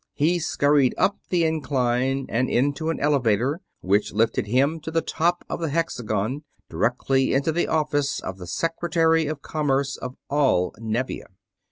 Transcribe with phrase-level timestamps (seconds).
[0.15, 5.45] He scurried up the incline and into an elevator which lifted him to the top
[5.47, 11.27] of the hexagon, directly into the office of the Secretary of Commerce of all Nevia.